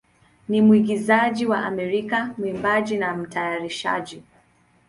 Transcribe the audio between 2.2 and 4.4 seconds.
mwimbaji, na mtayarishaji.